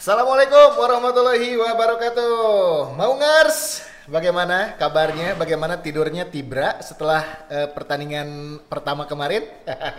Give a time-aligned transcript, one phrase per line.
[0.00, 2.96] Assalamualaikum warahmatullahi wabarakatuh.
[2.96, 3.84] Mau ngers?
[4.08, 5.36] Bagaimana kabarnya?
[5.36, 7.20] Bagaimana tidurnya Tibra setelah
[7.52, 9.44] eh, pertandingan pertama kemarin?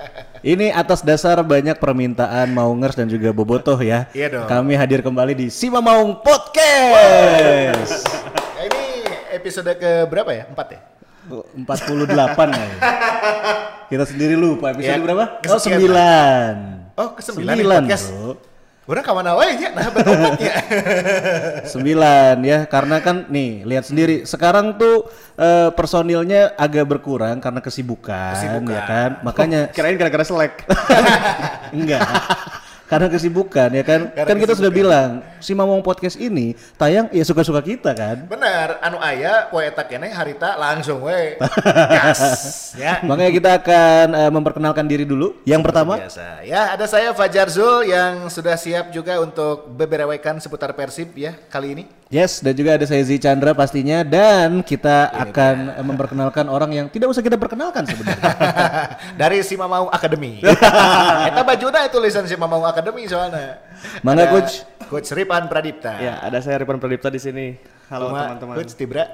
[0.41, 4.09] Ini atas dasar banyak permintaan Maungers dan juga Bobotoh ya.
[4.17, 4.49] Iya dong.
[4.49, 8.01] Kami hadir kembali di Sima Maung Podcast.
[8.57, 9.05] Nah, ini
[9.37, 10.49] episode ke berapa ya?
[10.49, 10.81] Empat ya?
[11.29, 12.09] 48
[12.49, 12.69] ya.
[13.93, 15.45] Kita sendiri lupa episode Ya, berapa?
[15.45, 16.97] Oh, 9.
[16.97, 18.07] Oh, ke sembilan nih 9, podcast.
[18.09, 18.50] Bro.
[18.91, 19.87] Udah kawan awalnya ya, nah.
[21.63, 21.71] 9
[22.51, 25.07] ya karena kan nih lihat sendiri sekarang tuh
[25.39, 28.67] eh, personilnya agak berkurang karena kesibukan, Kesibukan.
[28.75, 30.67] ya kan makanya Kirain gara-gara selek.
[31.79, 32.03] enggak
[32.91, 35.09] karena kesibukan ya kan Karena kan kita sudah bilang
[35.39, 40.11] si Mamong podcast ini tayang ya suka-suka kita kan Bener, anu aya poe eta keneh
[40.11, 41.39] harita langsung we.
[41.39, 42.19] Gas.
[42.81, 43.03] Ya.
[43.03, 46.43] makanya kita akan eh, memperkenalkan diri dulu yang pertama Biasa.
[46.43, 51.77] Ya, ada saya Fajar Zul yang sudah siap juga untuk beberewekan seputar Persib ya kali
[51.77, 52.00] ini.
[52.11, 56.85] Yes, dan juga ada saya Zi Chandra pastinya dan kita akan eh, memperkenalkan orang yang
[56.91, 58.35] tidak usah kita perkenalkan sebenarnya.
[59.21, 60.43] Dari Si Mamau Academy.
[61.31, 63.63] Eta bajuna itu tulisan Si Mamau Academy soalnya.
[64.03, 64.53] Mangga, Ada Coach.
[64.91, 66.03] Coach Ripan Pradipta.
[66.03, 67.55] ya, ada saya Ripan Pradipta di sini.
[67.87, 68.55] Halo teman-teman.
[68.59, 69.07] Coach Tibra.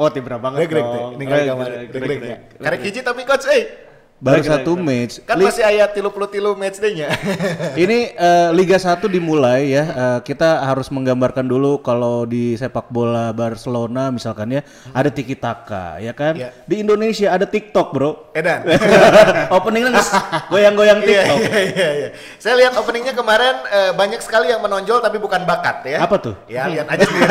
[0.00, 1.12] Oh, tibra banget Greg teh, dong.
[1.20, 1.66] ninggalin Greg, kamar.
[1.68, 2.36] Greg, Greg Greg, nya.
[2.40, 2.64] Greg.
[2.64, 3.89] Karek hiji tapi coach eh.
[4.20, 5.24] Baru satu match.
[5.24, 7.08] Kan Li- masih aya tilu puluh tilu match nya.
[7.88, 9.84] ini eh, Liga 1 dimulai ya.
[9.88, 15.96] Eh, kita harus menggambarkan dulu kalau di sepak bola Barcelona misalkan ya ada tiki taka
[16.04, 16.36] ya kan.
[16.36, 16.52] Iya.
[16.68, 18.10] Di Indonesia ada TikTok, Bro.
[18.36, 18.60] Edan.
[19.56, 20.04] Openingnya
[20.52, 21.38] goyang-goyang Iya, TikTok.
[21.40, 22.08] iya, iya, iya.
[22.36, 25.98] Saya lihat openingnya kemarin eh, banyak sekali yang menonjol tapi bukan bakat ya.
[26.04, 26.36] Apa tuh?
[26.44, 27.24] Ya lihat aja sendiri.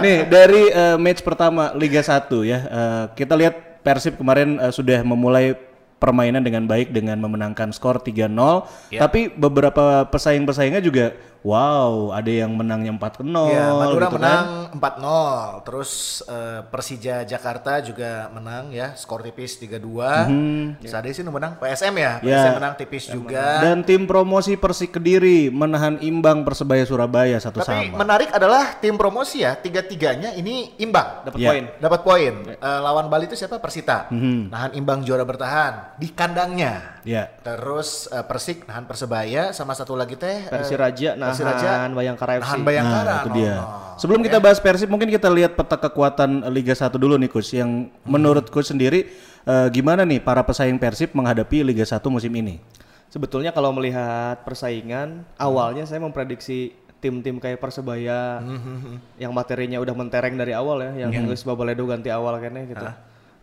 [0.00, 5.02] Nih dari eh, match pertama Liga 1 ya, eh, kita lihat Persib kemarin eh, sudah
[5.02, 5.58] memulai
[6.02, 8.34] permainan dengan baik dengan memenangkan skor 3-0.
[8.90, 8.98] Ya.
[9.00, 14.14] Tapi beberapa pesaing-pesaingnya juga wow, ada yang menangnya 4-0 Ya, Madura gitu kan.
[14.14, 14.46] menang
[14.78, 15.66] 4-0.
[15.66, 15.90] Terus
[16.24, 20.30] eh, Persija Jakarta juga menang ya, skor tipis 3-2.
[20.82, 22.12] Saat sih nu menang PSM ya.
[22.20, 22.38] Ya.
[22.38, 23.58] PSM menang tipis juga.
[23.60, 28.00] Dan tim promosi Persik Kediri menahan imbang Persebaya Surabaya satu Tapi sama.
[28.00, 31.26] menarik adalah tim promosi ya, tiga-tiganya ini imbang.
[31.26, 31.48] Dapat Ya.
[31.50, 31.64] poin.
[31.76, 32.34] Dapat poin.
[32.48, 33.58] Eh, lawan Bali itu siapa?
[33.58, 34.06] Persita.
[34.08, 34.48] Mhm.
[34.48, 36.98] Nahan imbang juara bertahan di kandangnya.
[37.06, 37.30] Ya.
[37.46, 42.42] Terus eh, Persik nahan Persebaya sama satu lagi teh eh, Persiraja Persiraja nahan Bayangkara FC.
[42.42, 43.06] nahan Bayangkara.
[43.06, 43.54] Nah, itu dia.
[43.54, 43.94] no, no.
[44.02, 47.54] Sebelum kita bahas Persib, mungkin kita lihat peta kekuatan Liga 1 dulu nih Coach.
[47.54, 49.14] Yang menurut Coach sendiri
[49.46, 52.58] eh, gimana nih para pesaing Persib menghadapi Liga 1 musim ini?
[53.06, 58.42] Sebetulnya kalau melihat persaingan, awalnya saya memprediksi tim-tim kayak Persebaya
[59.22, 62.86] yang materinya udah mentereng dari awal ya, yang geus Babaledo ganti awal kayaknya gitu.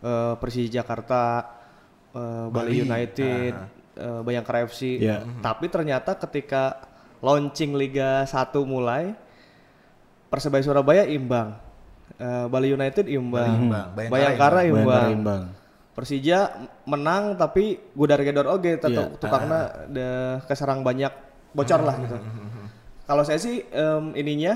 [0.00, 1.44] Eh, Persija Jakarta,
[2.12, 3.52] eh, Bali United,
[3.96, 4.98] eh, Bayangkara FC.
[4.98, 5.22] Iya.
[5.40, 6.82] Tapi ternyata ketika
[7.20, 9.12] launching Liga 1 mulai,
[10.26, 11.58] Persebaya Surabaya imbang.
[12.16, 13.66] Eh, Bali United imbang.
[13.66, 14.86] imbang, Bayangkara Bayangkara imbang.
[14.86, 15.42] Bayangkara imbang.
[15.90, 16.38] Persija
[16.86, 18.80] menang tapi gudar gedor oge Iya.
[18.80, 20.08] tetep tukangna de
[20.46, 21.12] keserang banyak
[21.52, 22.16] bocor lah gitu.
[23.04, 24.54] Kalau saya sih em, ininya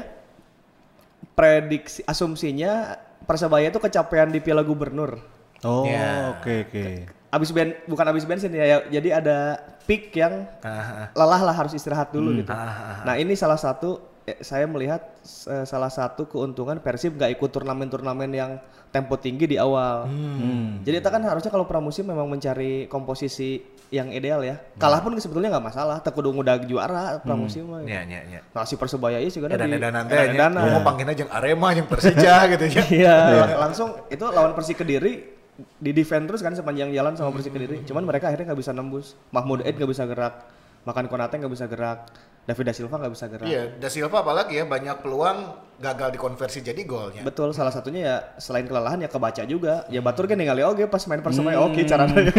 [1.35, 5.17] prediksi asumsinya Persebaya itu kecapean di Piala Gubernur.
[5.65, 6.37] Oh, Ya.
[6.37, 6.85] oke oke.
[7.35, 9.39] Abis ben bukan abis bensin ya, ya, jadi ada
[9.83, 11.07] peak yang Ah, ah.
[11.13, 12.49] lelah lah harus istirahat dulu gitu.
[12.49, 15.03] Ah, Nah ini salah satu eh, saya melihat
[15.45, 18.53] eh, salah satu keuntungan Persib nggak ikut turnamen-turnamen yang
[18.89, 20.07] tempo tinggi di awal.
[20.07, 20.79] Hmm.
[20.81, 23.59] Jadi kita kan harusnya kalau pramusim memang mencari komposisi
[23.91, 24.55] yang ideal ya.
[24.79, 25.99] Kalah pun sebetulnya nggak masalah.
[25.99, 27.83] Tekudu udah juara pramusim mah.
[27.83, 28.41] Nya nya nya.
[28.47, 29.67] Nah si persebaya ini juga edanan
[30.07, 30.31] teh nya.
[30.31, 30.63] edan-edanan.
[30.71, 32.83] Mau panggilnya jeung Arema jeung Persija gitu ya.
[32.87, 37.55] Iya, lang- langsung itu lawan Persik Kediri di defend terus kan sepanjang jalan sama Persik
[37.55, 37.87] Kediri.
[37.87, 39.15] Cuman mereka akhirnya nggak bisa nembus.
[39.31, 40.43] Mahmud Eid nggak bisa gerak,
[40.83, 42.11] Makan Konate nggak bisa gerak,
[42.45, 43.47] David Da Silva nggak bisa gerak.
[43.49, 45.39] Iya, Da Silva apalagi ya banyak peluang
[45.81, 47.23] gagal dikonversi jadi golnya.
[47.25, 49.89] Betul, salah satunya ya selain kelelahan ya kebaca juga.
[49.89, 52.15] Ya Batur kan ningali oge pas main persebaya oke caranya.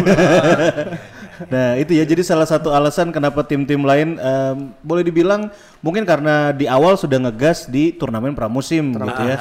[1.51, 5.51] Nah itu ya jadi salah satu alasan kenapa tim-tim lain em, boleh dibilang
[5.83, 9.35] mungkin karena di awal sudah ngegas di turnamen pramusim gitu ya.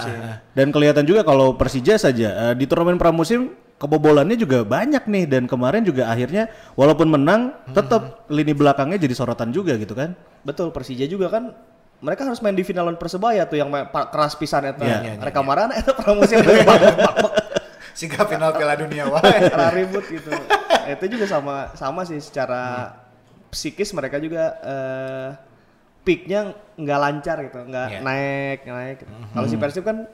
[0.58, 5.44] Dan kelihatan juga kalau Persija saja eh, di turnamen pramusim kebobolannya juga banyak nih dan
[5.44, 10.16] kemarin juga akhirnya walaupun menang tetap lini belakangnya jadi sorotan juga gitu kan.
[10.40, 11.52] Betul, Persija juga kan
[12.00, 14.80] mereka harus main di final lawan Persebaya tuh yang main keras pisan eta.
[14.80, 16.40] Iya, iya, Mereka marah eta pramusim
[17.96, 19.20] Sehingga final Piala Dunia wae.
[19.44, 20.30] karena ribut gitu.
[20.84, 22.92] itu juga sama sama sih secara
[23.48, 25.28] psikis mereka juga eh
[26.04, 28.00] peaknya nggak lancar gitu, nggak Iya.
[28.02, 28.98] naik naik.
[29.32, 30.04] Kalau si Persib kan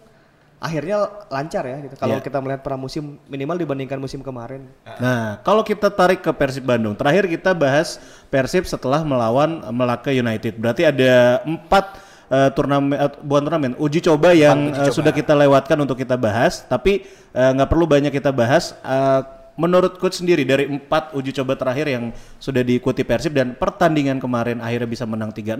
[0.60, 1.96] akhirnya lancar ya gitu.
[1.96, 2.24] Kalau Iya.
[2.28, 4.68] kita melihat pramusim minimal dibandingkan musim kemarin.
[5.00, 7.96] Nah, kalau kita tarik ke Persib Bandung, terakhir kita bahas
[8.28, 10.60] Persib setelah melawan Melaka United.
[10.60, 14.94] Berarti ada empat eh, turnamen, eh, bukan turnamen, uji coba yang uji eh, coba.
[14.94, 16.62] sudah kita lewatkan untuk kita bahas.
[16.62, 17.02] Tapi
[17.34, 18.76] nggak perlu banyak kita bahas.
[18.84, 22.04] Eh, menurut coach sendiri dari empat uji coba terakhir yang
[22.38, 25.58] sudah diikuti Persib dan pertandingan kemarin akhirnya bisa menang 3-0,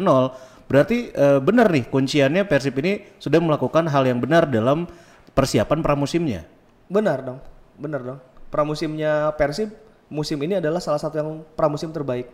[0.70, 4.87] berarti eh, benar nih kunciannya Persib ini sudah melakukan hal yang benar dalam
[5.34, 6.46] persiapan pramusimnya.
[6.90, 7.38] Benar dong,
[7.78, 8.19] benar dong.
[8.50, 9.70] Pramusimnya Persib
[10.10, 12.26] musim ini adalah salah satu yang pramusim terbaik.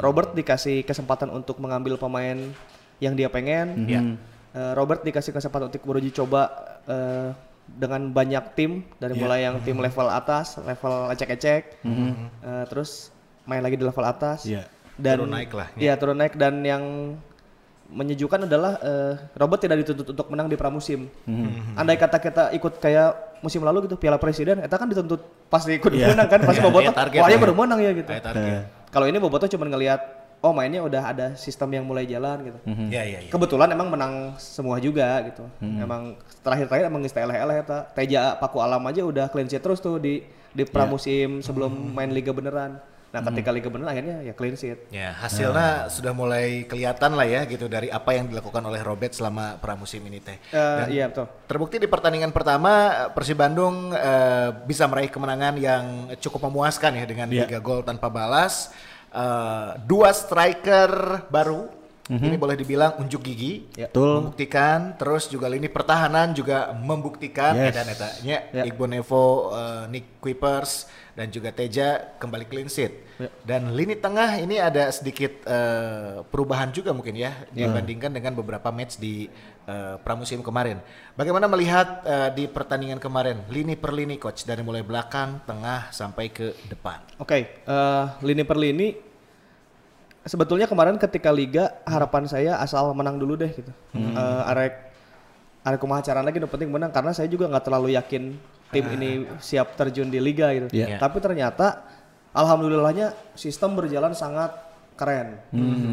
[0.00, 2.36] Robert dikasih kesempatan untuk mengambil pemain
[2.96, 3.84] yang dia pengen.
[3.84, 4.00] Iya.
[4.50, 6.50] Eh, Robert dikasih kesempatan untuk beruji coba
[6.88, 7.30] eh,
[7.70, 13.08] dengan banyak tim dari mulai yang tim level atas, level ecek-ecek, eh, terus
[13.44, 14.44] main lagi di level atas.
[14.44, 14.66] Iya.
[15.00, 16.84] Dan Turun naik lah, Iya turun naik dan yang
[17.90, 21.08] menyejukkan adalah eh, Robert tidak dituntut untuk menang di pramusim.
[21.72, 25.88] Andai kata kita ikut kayak musim lalu gitu Piala Presiden, kita kan dituntut pasti ikut
[25.90, 26.12] Iya.
[26.12, 27.42] menang kan, pasti Iya, Boboto, iya, target wah ya lah.
[27.42, 28.10] baru menang ya gitu.
[28.92, 30.00] Kalau ini Boboto cuma ngelihat,
[30.40, 32.58] oh mainnya udah ada sistem yang mulai jalan gitu.
[32.88, 33.30] Iya, iya, iya.
[33.30, 35.44] Kebetulan emang menang semua juga gitu.
[35.60, 37.84] Emang terakhir-terakhir emang geus eleh-eleh eta.
[37.92, 42.32] Teja Paku Alam aja udah clean sheet terus tuh di di pramusim sebelum main liga
[42.32, 42.80] beneran.
[43.10, 44.86] Nah, ketika liga beneran akhirnya ya clean sheet.
[44.94, 49.58] Ya, hasilnya sudah mulai kelihatan lah ya gitu dari apa yang dilakukan oleh Robert selama
[49.58, 50.38] pramusim ini teh.
[50.54, 51.26] Eh, iya betul.
[51.50, 52.70] Terbukti di pertandingan pertama
[53.10, 55.84] Persib Bandung eh, bisa meraih kemenangan yang
[56.22, 57.50] cukup memuaskan ya dengan Iya.
[57.50, 58.70] tiga gol tanpa balas.
[59.10, 61.79] Eh, dua striker baru.
[62.10, 63.70] Ini boleh dibilang unjuk gigi.
[63.78, 63.86] Ya.
[63.86, 64.26] Betul.
[64.26, 67.70] Membuktikan terus juga lini pertahanan juga membuktikan Yes.
[67.70, 68.62] edan eta nya Ya.
[68.66, 73.06] Iqbal Nevo, eh, Nick Kuipers dan juga Teja kembali clean sheet.
[73.22, 73.28] Ya.
[73.46, 78.98] Dan lini tengah ini ada sedikit eh, perubahan juga mungkin ya dibandingkan dengan beberapa match
[78.98, 79.30] di
[79.70, 80.82] eh, pramusim kemarin.
[81.14, 86.26] Bagaimana melihat eh, di pertandingan kemarin lini per lini coach dari mulai belakang, tengah sampai
[86.34, 86.98] ke depan.
[87.22, 89.09] Oke, eh, lini per lini
[90.24, 93.72] sebetulnya kemarin ketika liga harapan saya asal menang dulu deh gitu.
[93.96, 94.74] Eh, arek
[95.60, 98.32] arek kumaha lagi yang penting menang karena saya juga nggak terlalu yakin
[98.70, 100.68] tim ini siap terjun di liga gitu.
[100.72, 100.96] Iya.
[100.96, 101.84] Tapi ternyata
[102.32, 104.54] alhamdulillahnya sistem berjalan sangat
[104.96, 105.40] keren.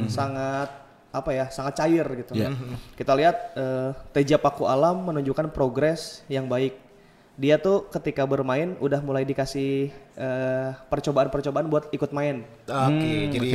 [0.08, 0.70] Sangat
[1.12, 2.32] apa ya, sangat cair gitu.
[2.38, 2.54] Iya.
[2.94, 6.87] Kita lihat eh, Teja Paku Alam menunjukkan progres yang baik.
[7.38, 12.42] Dia tuh ketika bermain udah mulai dikasih eh, percobaan-percobaan buat ikut main.
[12.66, 13.52] Oke, jadi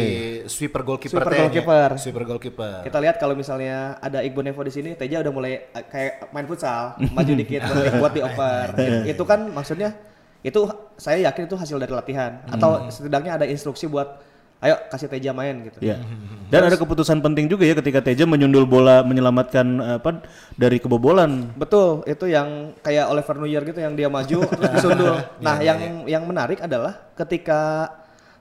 [0.47, 1.89] sweeper goalkeeper Sweeper goalkeeper.
[1.99, 2.87] Sweeper goalkeeper.
[2.87, 6.47] Kita lihat kalau misalnya ada Iqbal Nevo di sini, Teja udah mulai eh, kayak main
[6.47, 8.67] futsal, maju dikit buat, buat dioper.
[8.79, 9.99] It- itu kan maksudnya
[10.43, 10.63] itu
[10.95, 14.23] saya yakin itu hasil dari latihan atau setidaknya ada instruksi buat
[14.63, 15.83] ayo kasih Teja main gitu.
[15.83, 15.99] Ya.
[16.47, 20.23] Dan ada keputusan penting juga ya ketika Teja menyundul bola menyelamatkan apa
[20.55, 21.51] dari kebobolan.
[21.59, 25.19] Betul, itu yang kayak Oliver Neuer gitu yang dia maju terus disundul.
[25.43, 27.91] Nah, yang yang menarik adalah ketika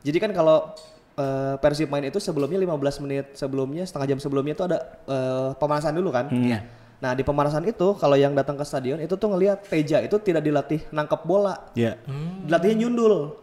[0.06, 0.78] jadi kan kalau
[1.18, 4.78] eh, Persib main itu sebelumnya 15 menit sebelumnya setengah jam sebelumnya itu ada
[5.10, 6.30] eh, pemanasan dulu kan.
[6.30, 6.62] Iya.
[7.02, 10.46] Nah, di pemanasan itu kalau yang datang ke stadion itu tuh ngelihat Teja itu tidak
[10.46, 11.98] dilatih nangkep bola, Ya.
[12.46, 13.42] dilatihnya nyundul.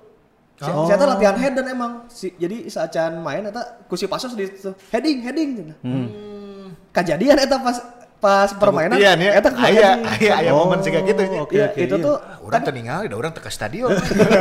[0.59, 4.35] Si, Saya tuh latihan head dan emang si, jadi saat Can main eta kusi pasos
[4.35, 5.73] di situ, heading heading gitu.
[6.91, 7.79] Kejadian eta pas
[8.19, 9.31] pas permainan Iya ya.
[9.39, 11.39] eta Aya aya aya momen sih gitu nya.
[11.39, 12.03] oke, Iya, oke, itu iya.
[12.03, 13.93] tuh Orang terningal, udah orang ke stadion.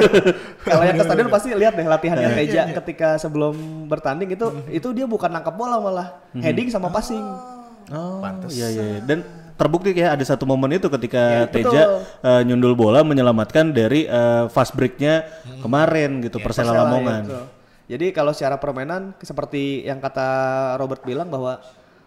[0.66, 3.54] kalau yang ke stadion pasti lihat deh latihannya Teja ketika sebelum
[3.86, 7.22] bertanding itu itu dia bukan nangkap bola malah heading sama passing.
[7.88, 8.52] Oh, Pantes.
[8.52, 8.84] iya iya.
[9.00, 9.22] Dan
[9.58, 12.00] terbukti ya ada satu momen itu ketika Iya, Teja betul.
[12.24, 15.26] eh, nyundul bola menyelamatkan dari eh, fast breaknya
[15.60, 17.22] kemarin gitu Persela Persela, Lamongan.
[17.22, 17.46] ya, betul.
[17.88, 20.28] Jadi kalau secara permainan seperti yang kata
[20.78, 21.58] Robert bilang bahwa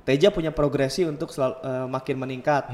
[0.00, 2.72] Teja punya progresi untuk selalu, eh, makin meningkat.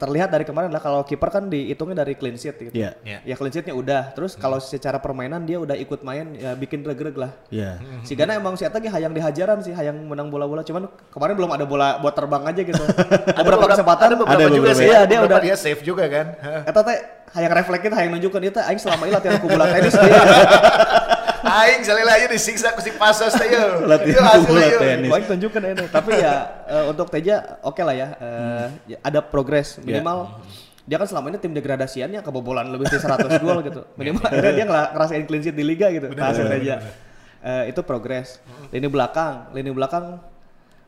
[0.00, 2.72] Terlihat dari kemarin lah kalau kiper kan dihitungnya dari clean sheet gitu.
[2.72, 2.96] Iya.
[3.04, 3.18] Iya.
[3.20, 4.16] Ya clean sheetnya udah.
[4.16, 7.36] Terus kalau secara permainan dia udah ikut main ya bikin reg-reg lah.
[7.52, 7.76] Iya.
[8.00, 10.64] Si Gana emang si Eta ge hayang dihajaran sih, hayang menang bola-bola.
[10.64, 12.80] Cuman kemarin belum ada bola buat terbang aja gitu.
[13.36, 14.88] beberapa kesempatan ada beberapa Ada juga sih.
[14.88, 16.26] Iya, Ada dia udah- dia save juga kan.
[16.64, 16.96] Eta teh
[17.36, 20.16] hayang reflekin, hayang nunjukin dia teh aing selama ini latihan bola tenis dia.
[21.50, 23.82] Aing salila aja disiksa ku si pasos teh yeuh.
[23.90, 24.80] Latihan hasilnya bola yeuh.
[24.80, 25.10] tenis.
[25.10, 25.84] Aing tunjukkan ini.
[25.90, 26.34] Tapi ya
[26.70, 28.08] eh, untuk Teja oke lah ya.
[28.14, 30.38] Eh, ya, ada progres minimal.
[30.86, 33.82] Dia kan selama ini tim degradasiannya kebobolan lebih dari 100 gol gitu.
[33.98, 36.10] Minimal akhirnya dia ngerasain clean sheet di liga gitu.
[36.14, 36.82] Hasil Teja.
[37.40, 38.38] Eh, itu progres.
[38.70, 40.22] Lini belakang, lini belakang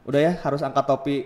[0.02, 1.22] udah ya harus angkat topi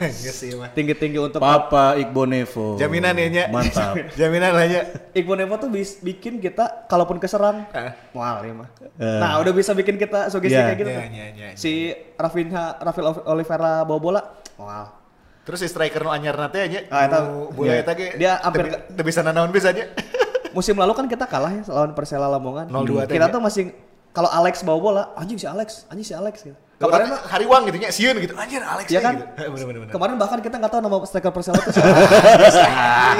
[0.00, 0.70] Iya sih mah.
[0.70, 2.74] tinggi-tinggi untuk Papa Iqbal Nevo.
[2.74, 3.44] Jaminan ya nya.
[3.46, 3.94] Mantap.
[4.18, 4.64] Jaminan lah.
[5.10, 7.92] Iqbal Nevo tuh bis, bikin kita kalaupun keserang Ah.
[8.10, 8.68] mual ya mah.
[8.94, 9.18] Eh.
[9.18, 10.66] Nah, udah bisa bikin kita sugesti Iya.
[10.66, 10.90] kayak gitu.
[10.90, 11.08] Iya, tuh.
[11.10, 11.48] iya, iya.
[11.54, 11.72] Si
[12.14, 14.20] Rafinha Rafael Oliveira bawa bola,
[14.56, 14.92] mual.
[15.40, 16.80] Terus si striker nu anyar nate nya.
[16.86, 17.80] Ah, eta- nu bola iya.
[17.80, 18.14] eta ge.
[18.14, 19.88] Dia hampir teu- teu bisa nanaon bisa nya.
[20.50, 22.66] Musim lalu kan kita kalah ya lawan Persela Lamongan.
[22.66, 23.32] 0-2 teh, Kita ya.
[23.32, 23.70] tuh masih
[24.10, 26.58] kalau Alex bawa bola, anjing si Alex, anjing si Alex gitu.
[26.80, 28.32] Kemarin Kemarin mah- hariwang gitu nya, sieun gitu.
[28.32, 29.14] Anjir Alex Iya teh kan?
[29.14, 29.26] gitu.
[29.52, 29.92] Bener bener bener.
[29.92, 31.92] Kemarin bahkan kita nggak tahu nama striker Persela itu siapa.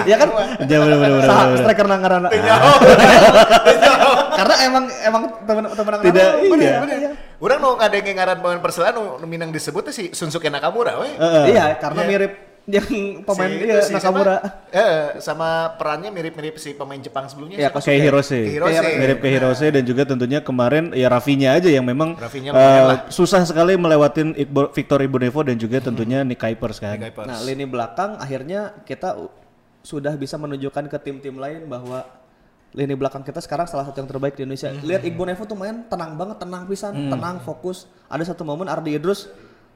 [0.08, 0.28] Iya kan?
[0.64, 1.28] Ya bener bener bener.
[1.28, 1.58] Bener.
[1.60, 2.28] striker Nangarana.
[4.32, 6.08] Karena emang emang temen temen Nangarana.
[6.08, 6.78] Tidak, bener, iya.
[6.80, 7.10] bener, iya.
[7.36, 11.08] Urang nu ngadenge ngaran pemain Persela nu minang disebut teh si Sunsuke Nakamura we.
[11.46, 12.08] Iya, karena Iya.
[12.08, 12.32] mirip
[12.68, 14.36] yang pemain Si iya, si Nakamura.
[14.36, 15.50] Sama, eh, sama
[15.80, 17.56] perannya mirip-mirip si pemain Jepang sebelumnya.
[17.56, 17.78] Iya, siapa?
[17.80, 18.40] Kayak Hirose.
[18.40, 18.88] Kayak Hirose.
[19.00, 23.08] Mirip ke Hirose dan juga tentunya kemarin ya Rafinya aja yang memang eh, lah.
[23.08, 27.00] susah sekali melewatin Iqbal- Victor Ibonevo dan juga tentunya Nick Kuipers kan.
[27.00, 27.26] Kuipers.
[27.26, 29.16] Nah, lini belakang akhirnya kita
[29.80, 32.04] sudah bisa menunjukkan ke tim-tim lain bahwa
[32.70, 34.70] lini belakang kita sekarang salah satu yang terbaik di Indonesia.
[34.70, 37.90] Lihat Iqbal Nevo tuh main tenang banget, tenang pisan, tenang, fokus.
[38.06, 39.26] Ada satu momen Ardi Idrus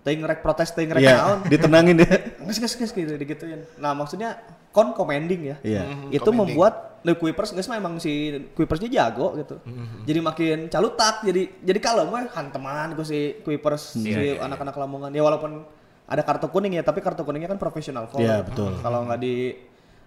[0.05, 1.39] ting rek protes ting rek Iya, naon.
[1.49, 2.09] ditenangin ya.
[2.45, 3.65] Nges nges nges gitu digituin.
[3.77, 4.37] Nah, maksudnya
[4.69, 5.57] kon commanding ya.
[5.61, 5.83] Iya.
[6.11, 8.13] Itu membuat Le Kuipers nges mah emang si
[8.53, 9.61] Kuipersnya jago gitu.
[10.05, 15.11] Jadi makin calutak, jadi jadi kalem we hanteman ku si Kuipers si anak-anak Lamongan.
[15.11, 15.65] Ya walaupun
[16.05, 18.21] ada kartu kuning ya, tapi kartu kuningnya kan profesional foul.
[18.21, 18.77] Iya, betul.
[18.79, 19.57] Kalau nggak di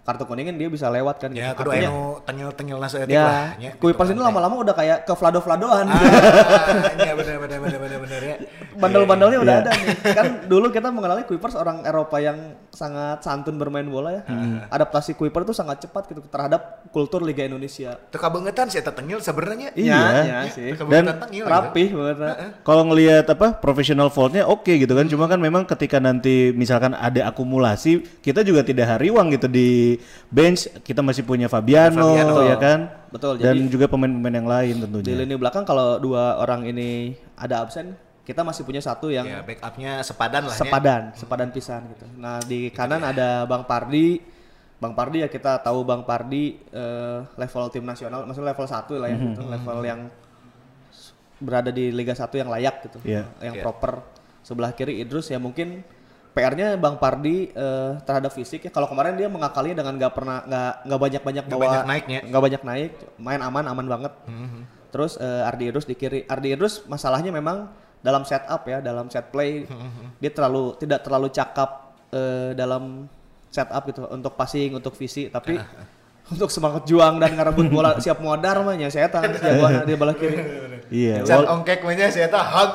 [0.02, 1.68] kartu kuningin dia bisa lewat kan Ya, gitu.
[1.68, 3.60] kudu anu tengil-tengil nasa etik lah.
[3.60, 5.84] ya, Kuipers ini lama-lama udah kayak ke Vlado-Vladoan.
[5.84, 6.00] Ah,
[6.98, 7.97] iya bener bener bener bener bener ya.
[8.78, 9.64] Bandel-bandelnya udah Iya.
[9.64, 9.88] ada nih.
[10.14, 12.38] Kan dulu kita mengenali Kuipers orang Eropa yang
[12.70, 14.22] sangat santun bermain bola ya.
[14.68, 17.98] Adaptasi Kuiper itu sangat cepat gitu terhadap kultur Liga Indonesia.
[18.08, 19.74] Teu kabeungetan si eta tengil sebenarnya.
[19.74, 20.00] Iya.
[20.24, 20.74] ya sih.
[20.74, 21.44] Teu Dan gitu.
[21.44, 22.16] Rapih banget.
[22.18, 22.38] Nak.
[22.62, 27.28] Kalau ngelihat apa profesional faultnya oke gitu kan, cuma kan memang ketika nanti misalkan ada
[27.28, 32.44] akumulasi, kita juga tidak hariwang gitu di bench, kita masih punya Fabiano, Fabiano.
[32.44, 35.16] ya kan, Betul, dan jadi- juga pemain-pemain yang lain Di tentunya.
[35.18, 37.96] lini belakang kalau dua orang ini ada absen,
[38.28, 40.60] kita masih punya satu yang Ya, backupnya sepadan lah ya.
[40.60, 42.04] sepadan, sepadan pisan gitu.
[42.14, 44.20] Nah di kanan ada Bang Pardi,
[44.78, 49.08] Bang Pardi ya kita tahu Bang Pardi eh, level tim nasional, maksudnya level 1 lah
[49.08, 49.42] ya, gitu.
[49.42, 50.02] level yang
[51.38, 53.24] berada di Liga 1 yang layak gitu, Iya.
[53.40, 53.64] yang Iya.
[53.64, 54.02] proper.
[54.42, 55.84] Sebelah kiri Idrus ya mungkin
[56.34, 58.72] PR-nya Bang Pardi eh, terhadap fisik ya.
[58.72, 62.20] Kalau kemarin dia mengakalinya dengan nggak pernah nggak nggak banyak banyak Nggak bawa banyak naiknya.
[62.24, 64.14] nggak banyak naik, main aman aman banget.
[64.88, 66.26] Terus eh, Ardi Idrus di kiri.
[66.26, 69.66] Ardi Idrus masalahnya memang dalam setup ya, dalam set play
[70.22, 71.70] dia terlalu tidak terlalu cakap
[72.10, 73.06] eh, dalam
[73.48, 75.58] setup gitu untuk passing, untuk visi, tapi
[76.34, 80.16] untuk semangat juang dan ngerebut bola siap modar mah nya saya tahan jagoan di belah
[80.16, 80.36] kiri.
[80.88, 81.20] Iya.
[81.52, 82.00] Ongkek mah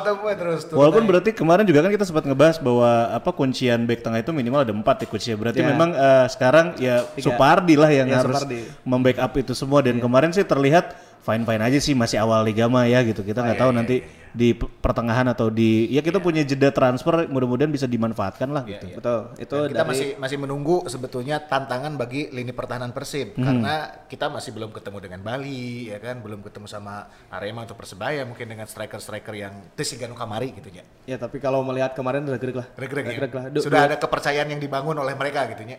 [0.05, 0.77] teu we terus tuh.
[0.77, 4.69] Walaupun berarti kemarin juga kan kita sempat ngebahas bahwa apa kuncian back tengah itu minimal
[4.69, 5.37] ada empat ya kuncinya.
[5.41, 5.69] Berarti Ya.
[5.73, 8.69] memang eh, sekarang ya Supardi lah yang Ya, harus Supardi.
[8.85, 12.85] membackup itu semua dan kemarin sih terlihat fine fine aja sih masih awal liga mah
[12.85, 13.23] ya gitu.
[13.23, 13.97] Kita nggak tahu nanti
[14.33, 18.97] di p- pertengahan atau di ya kita punya jeda transfer mudah-mudahan bisa dimanfaatkan lah gitu.
[18.97, 19.21] Betul.
[19.37, 23.75] Itu Dan kita dari masih masih menunggu sebetulnya tantangan bagi lini pertahanan Persib karena
[24.09, 28.49] kita masih belum ketemu dengan Bali ya kan belum ketemu sama Arema atau Persebaya mungkin
[28.49, 30.81] dengan striker-striker yang teu siga nu kamari gitu nya.
[31.05, 32.67] ya tapi kalau melihat kemarin reg-reg lah.
[32.73, 33.21] Reg-reg ya.
[33.29, 33.45] Lah.
[33.53, 35.77] Du- Sudah ada kepercayaan yang dibangun oleh mereka gitu nya.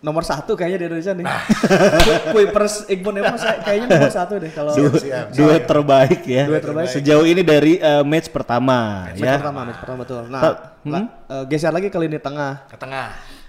[0.00, 1.26] Nomor satu kayaknya di Indonesia nih.
[1.28, 1.42] Nah.
[2.32, 6.44] Kuipers Iqbal Nemo saya- kayaknya nomor satu deh kalau Dua, siap, dua terbaik ya.
[6.48, 6.88] Dua terbaik.
[6.88, 9.36] Sejauh ini dari eh, match pertama match ya.
[9.36, 10.22] pertama, match pertama betul.
[10.26, 12.64] Nah, Ta- la- eh, geser lagi ke lini tengah.
[12.66, 13.06] Ke tengah.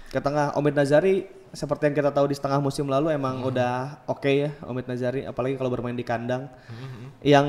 [0.08, 4.28] Ke tengah Omid Nazari seperti yang kita tahu di setengah musim lalu emang udah oke
[4.28, 6.52] ya Omid Nazari apalagi kalau bermain di kandang.
[7.20, 7.48] Yang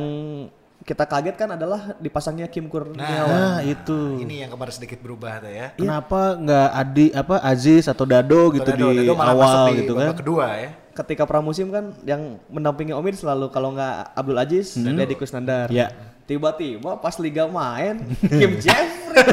[0.83, 2.99] kita kaget kan adalah dipasangnya Kim Kurniawan.
[2.99, 4.19] Nah, itu.
[4.19, 5.71] Ini yang kemarin sedikit berubah tuh ya.
[5.73, 9.77] Kenapa nggak Adi apa Aziz atau Dado gitu Dado- di Dado malah masuk awal di
[9.79, 10.07] gitu kan?
[10.13, 10.69] kedua ya.
[10.93, 15.71] Ketika pramusim kan yang mendampingi Omid selalu kalau nggak Abdul Aziz dan Deddy Kusnandar.
[15.71, 15.89] Ya.
[16.23, 18.03] Tiba-tiba pas liga main
[18.39, 19.23] Kim Jeffrey.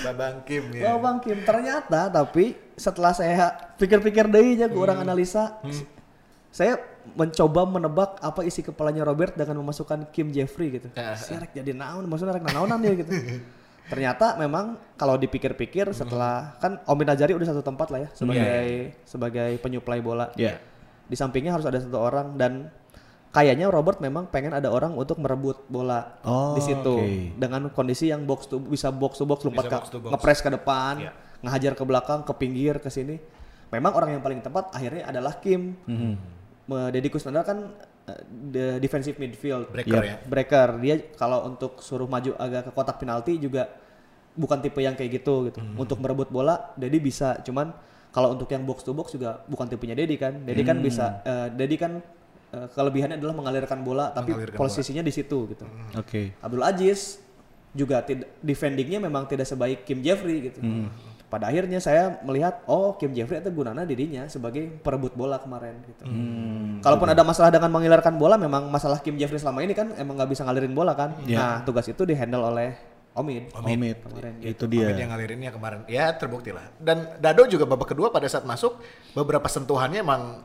[0.00, 0.82] Babang Kim ya.
[0.88, 5.58] Oh Bang Kim, ternyata tapi setelah saya pikir-pikir deh ya kurang analisa,
[6.48, 6.80] saya
[7.16, 10.88] mencoba menebak apa isi kepalanya Robert dengan memasukkan Kim Jeffrey gitu.
[10.92, 13.12] Rek jadi naon, maksudnya rek naonan dia gitu.
[13.92, 19.50] Ternyata memang kalau dipikir-pikir setelah kan Omi Najari udah satu tempat lah ya sebagai sebagai
[19.64, 20.28] penyuplai bola.
[20.36, 20.60] Ya.
[21.08, 22.68] Di sampingnya harus ada satu orang dan
[23.32, 27.40] kayaknya Robert memang pengen ada orang untuk merebut bola Oh, di situ oke.
[27.40, 31.08] dengan kondisi yang box to bisa box to box lompat ke box ngepres ke depan,
[31.08, 31.12] Iya.
[31.40, 33.16] ngehajar ke belakang, ke pinggir, ke sini.
[33.72, 35.76] Memang orang yang paling tepat akhirnya adalah Kim.
[35.88, 36.37] Mm
[36.68, 37.58] Deddy Kusnandar kan
[38.04, 40.10] eh, the defensive midfield, Breaker Iya.
[40.10, 40.16] ya.
[40.22, 40.68] breaker.
[40.78, 43.72] Dia kalau untuk suruh maju agak ke kotak penalti juga
[44.34, 45.58] bukan tipe yang kayak gitu gitu.
[45.74, 47.40] Untuk merebut bola, Deddy bisa.
[47.40, 47.72] Cuman
[48.08, 50.32] kalau untuk yang box to box juga bukan tipenya Deddy kan.
[50.38, 51.20] Deddy kan bisa.
[51.22, 51.92] eh, Deddy kan
[52.48, 55.64] eh, kelebihannya adalah mengalirkan bola, tapi Mengalirkan posisinya di situ gitu.
[55.94, 56.36] Oke.
[56.38, 57.20] Abdul Aziz
[57.72, 60.60] juga tidak defendingnya memang tidak sebaik Kim Jeffrey gitu.
[61.28, 66.08] Pada akhirnya saya melihat oh Kim Jeffrey itu gunanya dirinya sebagai perebut bola kemarin gitu.
[66.80, 70.30] Kalaupun ada masalah dengan mengilarkan bola memang masalah Kim Jeffrey selama ini kan emang nggak
[70.32, 71.20] bisa ngalirin bola kan.
[71.22, 71.36] Iya.
[71.36, 72.70] Nah, tugas itu dihandle oleh
[73.12, 73.50] Omid.
[73.52, 73.96] Omid.
[74.08, 74.94] Kemarin Itu Omid dia.
[74.94, 75.80] yang ngalirinnya kemarin.
[75.84, 76.64] Ya terbukti lah.
[76.80, 78.80] Dan Dado juga babak kedua pada saat masuk
[79.12, 80.40] beberapa sentuhannya emang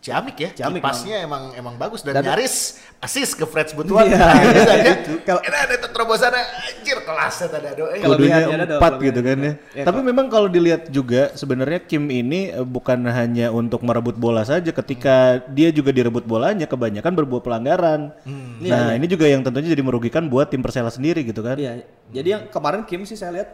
[0.00, 0.50] ciamik ya.
[0.56, 4.08] Ciamik, Pasnya emang emang bagus dan, Dan- nyaris asis ke Fred Butuan.
[4.08, 4.20] Iya,
[4.52, 4.92] Gitu aja.
[5.28, 7.84] Kalau- ada terobosan anjir kelasnya tadi Dado.
[7.90, 9.42] Eh, Kalau Kudunya ada, empat gitu kan ya.
[9.42, 9.52] ada.
[9.74, 14.42] Ya, Tapi memang kalau dilihat juga sebenarnya Kim ini eh, bukan hanya untuk merebut bola
[14.42, 18.14] saja ketika dia juga direbut bolanya kebanyakan berbuat pelanggaran.
[18.60, 21.58] Nah, ini juga yang tentunya jadi merugikan buat tim Persela sendiri gitu kan.
[21.58, 21.82] Iya.
[22.10, 23.50] Jadi yang kemarin Kim sih saya lihat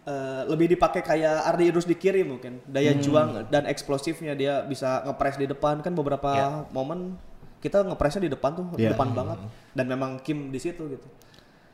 [0.00, 2.64] eh, lebih dipakai kayak Ardi Idrus di kiri mungkin.
[2.64, 3.02] Daya Hmm.
[3.02, 6.48] juang dan eksplosifnya dia bisa ngepres di depan kan beberapa Iya.
[6.72, 7.20] momen
[7.60, 8.96] kita ngepresnya di depan tuh, Iya.
[8.96, 9.38] depan banget.
[9.70, 11.04] Dan memang Kim di situ gitu.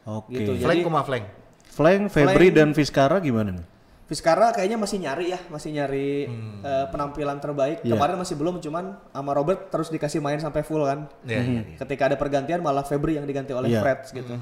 [0.07, 0.33] Oke.
[0.33, 1.27] Gitu, Flank Jadi- kuma flank.
[1.67, 2.55] Flank, Febri Flank.
[2.55, 3.67] dan Vizcara gimana nih?
[4.07, 6.63] Vizcara kayaknya masih nyari ya, masih nyari Hmm.
[6.63, 7.83] eh, penampilan terbaik.
[7.83, 7.91] Iya.
[7.93, 11.11] Kemarin masih belum, cuman sama Robert terus dikasih main sampai full kan.
[11.21, 11.77] Iya, iya, iya.
[11.77, 13.83] Ketika ada pergantian malah Febri yang diganti oleh Iya.
[13.83, 14.39] Fred gitu.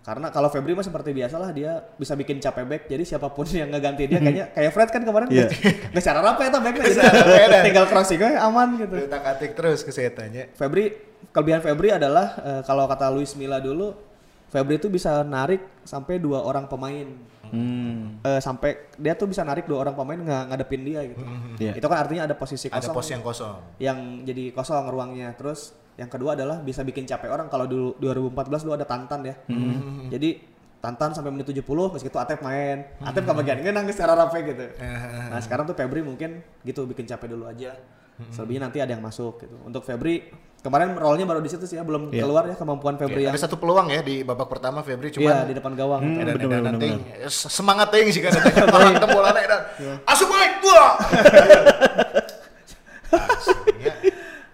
[0.00, 2.82] Karena kalau Febri mah seperti biasa lah dia bisa bikin capek back.
[2.86, 5.50] Jadi siapa pun yang ngeganti dia kayaknya kayak Fred kan kemarin Iya.
[5.92, 8.94] nggak secara apa ya backnya jadi tinggal crossing aja aman gitu.
[9.02, 10.46] Utak atik terus ke saya tanya.
[10.54, 10.94] Febri
[11.28, 13.92] kelebihan Febri adalah eh, kalau kata Luis Milla dulu
[14.48, 17.04] Febri itu bisa narik sampai dua orang pemain.
[17.48, 18.20] Hmm.
[18.20, 21.22] Eh, sampai dia tuh bisa narik dua orang pemain nggak ngadepin dia gitu.
[21.60, 21.72] Iya.
[21.76, 23.56] Itu kan artinya ada posisi Ada kosong pos yang kosong.
[23.80, 25.36] yang jadi kosong ruangnya.
[25.36, 29.34] Terus yang kedua adalah bisa bikin capek orang kalau dulu 2014 dulu ada Tantan ya.
[30.12, 30.30] Jadi
[30.78, 32.86] Tantan sampai menit 70 meski itu Atep main.
[33.02, 33.36] Atep hmm.
[33.44, 34.64] bagian nggak nangis secara rapi gitu.
[35.28, 37.76] Nah, sekarang tuh Febri mungkin gitu bikin capek dulu aja.
[38.32, 39.56] Selebihnya nanti ada yang masuk gitu.
[39.62, 40.26] Untuk Febri
[40.68, 42.22] kemarin role-nya baru di situ sih ya, belum Iya.
[42.22, 45.34] keluar ya kemampuan Febri yang Ada satu peluang ya di babak pertama Febri iya cuman
[45.48, 46.00] di depan gawang.
[46.04, 46.88] Hmm, Edan bener, edan bener, nanti
[47.32, 48.36] semangat teuing sih kan
[48.76, 49.60] orang temu bola edan.
[50.04, 50.86] Asup baik gua.
[53.08, 53.92] Aslinya,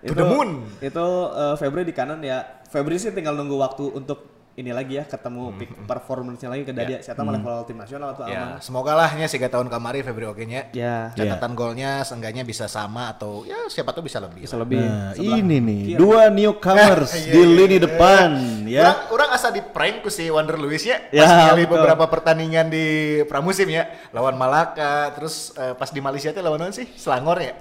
[0.04, 0.48] To the moon.
[0.78, 2.62] Itu eh, Febri di kanan ya.
[2.70, 7.02] Febri sih tinggal nunggu waktu untuk ini lagi ya ketemu peak performance-nya lagi ke Dadia.
[7.02, 8.62] Saya tahu level tim nasional atau Ya, aman.
[8.62, 10.70] semoga lah nya tiga tahun kemari Febri oke nya.
[10.70, 14.46] Ya, Catatan golnya seenggaknya bisa sama atau ya siapa tuh bisa lebih.
[14.46, 14.78] bisa lebih.
[14.78, 15.98] Nah, sebelah ini nih kiri.
[15.98, 17.80] dua newcomers Iya, di iya, lini iya.
[17.82, 18.28] depan
[18.70, 18.80] ya.
[18.86, 21.02] Orang, orang asa di prank ku si Wonder Lewis ya.
[21.10, 21.72] Ya, Pas ngali betul.
[21.74, 22.86] beberapa pertandingan di
[23.26, 23.90] pramusim ya.
[24.14, 26.86] Lawan Malaka, terus eh, pas di Malaysia tuh lawan sih?
[26.94, 27.58] Selangor ya?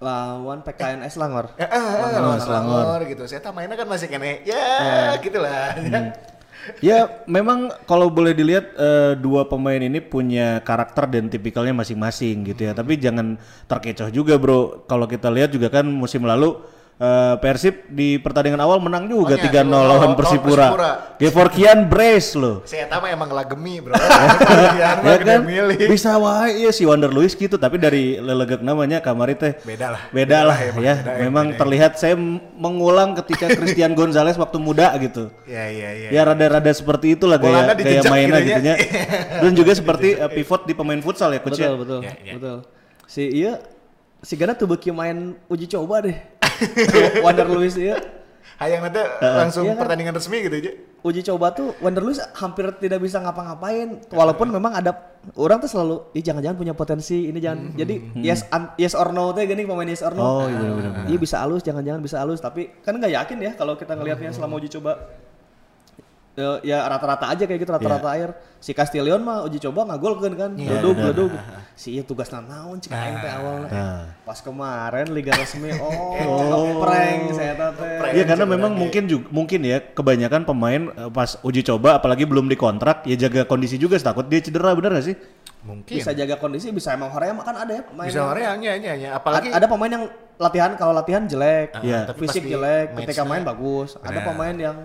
[0.00, 1.52] Lawan PKNS Langor.
[1.60, 3.28] Ya, ah, lawan Selangor gitu.
[3.28, 4.40] Saya tak mainnya kan masih kene.
[4.48, 5.76] Ya, gitulah.
[6.84, 12.68] Ya, memang kalau boleh dilihat eh, dua pemain ini punya karakter dan tipikalnya masing-masing gitu
[12.68, 12.72] ya.
[12.76, 14.84] Tapi jangan terkecoh juga, Bro.
[14.84, 16.60] Kalau kita lihat juga kan musim lalu
[17.00, 20.66] eh, Persib di pertandingan awal menang juga Oh, 3-0 iya, lawan lawan Persipura.
[20.68, 20.90] Persipura.
[21.16, 22.60] Gevorkian brace loh.
[22.64, 23.96] Saya tahu emang lagemi, Bro.
[24.80, 25.88] ya ya kan milih.
[25.88, 30.02] bisa wae ya si Wonder Lewis gitu tapi dari lelegek namanya kamari teh Beda lah.
[30.10, 31.58] beda lah ya beda, memang beda.
[31.58, 32.14] terlihat saya
[32.54, 36.08] mengulang ketika Christian Gonzalez waktu muda gitu Ya, ya, ya.
[36.12, 38.76] ya rada-rada seperti itulah gaya gaya mainnya gitu gitu ya.
[38.80, 38.86] ya
[39.40, 42.00] dan juga seperti eh, pivot di pemain futsal ya coach Betul, ya betul.
[42.00, 42.32] Ya, ya.
[42.36, 42.56] Betul.
[43.06, 43.52] Si iya
[44.20, 46.16] si Gana tuh beki main uji coba deh.
[47.24, 47.96] Wonder Lewis iya.
[48.60, 49.88] Hayang nanti langsung Iya kan?
[49.88, 50.72] pertandingan resmi gitu aja.
[51.00, 54.04] Uji coba tuh Wonder Lewis hampir tidak bisa ngapa-ngapain.
[54.12, 57.72] Walaupun memang ada orang tuh selalu, ih jangan-jangan punya potensi ini jangan.
[57.72, 60.20] Jadi yes an- yes or no teh gini pemain yes or no.
[60.20, 62.44] Oh, iya, bener, Iya bisa halus, jangan-jangan bisa halus.
[62.44, 64.92] Tapi kan nggak yakin ya kalau kita ngelihatnya selama uji coba.
[66.38, 68.30] Ya, ya rata-rata aja kayak gitu rata-rata air.
[68.62, 71.30] Si Castillion mah uji coba ngagolkeun kan, duduk duduk.
[71.74, 73.68] Si iya tugas naon cik aing teh awalnya.
[73.68, 74.02] Nah.
[74.22, 78.14] Pas kemarin liga resmi oh, prank saya teh.
[78.14, 82.46] Iya karena memang mungkin juga mungkin ya kebanyakan pemain eh, pas uji coba apalagi belum
[82.46, 85.16] dikontrak ya jaga kondisi juga takut dia cedera bener gak sih?
[85.60, 85.92] Mungkin.
[85.92, 88.08] Bisa jaga kondisi, bisa emang Korea mah kan ada ya pemain.
[88.08, 89.08] Bisa orang ya, ya, ya.
[89.12, 90.04] A- Apalagi ada pemain yang
[90.40, 92.08] latihan kalau latihan jelek, Iya.
[92.08, 93.98] tapi pas fisik jelek, ketika main bagus.
[94.00, 94.76] Ada pemain yang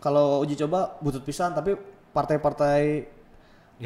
[0.00, 1.76] kalau uji coba butut pisan tapi
[2.10, 3.06] partai-partai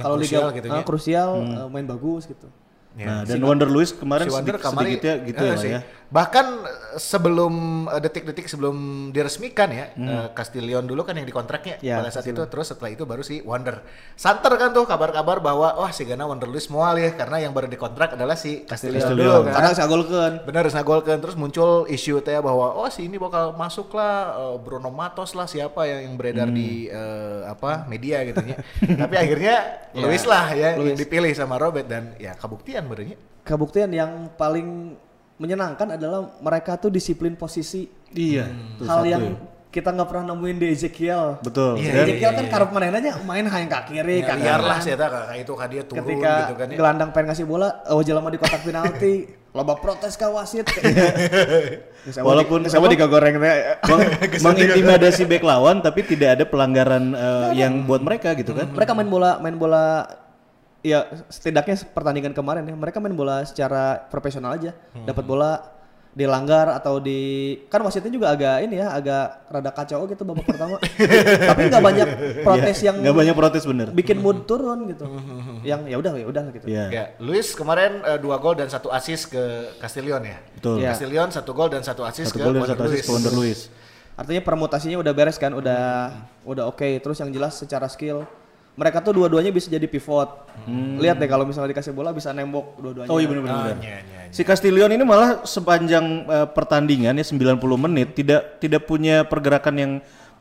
[0.01, 0.83] kalau krusial liga gitu ya.
[0.83, 2.49] krusial eh, main bagus gitu.
[2.95, 3.07] Ya.
[3.11, 5.71] Nah, dan Wonder Lewis kemarin si Wonder sedikit, kamari sedikitnya gitu eh, ya, sih.
[5.75, 5.81] ya.
[6.15, 7.55] Bahkan eh, sebelum
[7.91, 12.39] eh, detik-detik sebelum diresmikan ya, eh, Castillion dulu kan yang dikontraknya Ya, pada saat itu
[12.47, 13.83] terus setelah itu baru si Wonder.
[14.15, 17.67] Santer kan tuh kabar-kabar bahwa wah si Gana Wonder Lewis mual ya karena yang baru
[17.67, 19.27] dikontrak adalah si Castillion, Castillion.
[19.27, 19.55] dulu kan.
[19.59, 20.35] Kadang saya golkeun.
[20.47, 25.35] Benar Snagolkan terus muncul isu teh bahwa oh si ini bakal masuk lah Bruno Matos
[25.35, 28.57] lah siapa yang, yang beredar di eh, apa media gitu ya.
[29.03, 33.15] Tapi akhirnya Luis lah ya yang dipilih sama Robert dan ya kabuktian berarti.
[33.45, 34.97] Kebuktian yang paling
[35.35, 37.91] menyenangkan adalah mereka tuh disiplin posisi.
[38.15, 38.47] Iya.
[38.49, 38.87] Hmm.
[38.87, 39.37] Hal satu yang ya.
[39.75, 41.43] kita nggak pernah nemuin di Ezekiel.
[41.43, 41.83] Betul.
[41.83, 44.87] Iya, Dan Ezekiel kan karep manehna main hayang ka kiri, Ya, ka biarlah kanan.
[44.87, 46.77] saya tahu kayak itu kak dia turun Ketika gitu kan ya.
[46.79, 49.15] gelandang pengen ngasih bola, oh jelema di kotak penalti,
[49.59, 50.67] loba protes ka wasit.
[52.29, 53.41] Walaupun sama digoreng
[54.47, 58.71] mengintimidasi back lawan tapi tidak ada pelanggaran eh, yang buat mereka gitu kan.
[58.71, 60.05] mereka main bola main bola
[60.85, 65.53] ya setidaknya pertandingan kemarin ya mereka main bola secara profesional aja dapat bola
[66.13, 67.19] dilanggar atau di
[67.67, 70.79] kan wasitnya juga agak ini ya agak rada kacau gitu babak pertama
[71.51, 73.89] tapi nggak banyak protes Ya, yang nggak banyak protes bener.
[73.91, 75.11] bikin mood turun gitu
[75.65, 76.85] yang ya udah ya udah gitu Iya.
[76.89, 79.43] Ya, Luis kemarin eh, dua gol dan satu assist ke
[79.77, 80.39] Castillion ya.
[80.55, 80.79] Betul.
[80.79, 80.95] Iya.
[80.95, 83.03] Castillion satu gol dan satu assist Satu ke gol dan Wonder satu assist Luis.
[83.03, 83.61] ke Wonder Luis.
[84.15, 88.23] artinya permutasinya udah beres kan udah udah oke terus yang jelas secara skill
[88.75, 90.51] mereka tuh dua-duanya bisa jadi pivot
[90.99, 93.55] lihat deh kalau misalnya dikasih bola bisa nembok dua-duanya Oh iya benar-benar.
[93.55, 94.33] Ah, iya, iya, iya.
[94.35, 99.93] Si Castillion ini malah sepanjang eh, pertandingan ya 90 menit tidak tidak punya pergerakan yang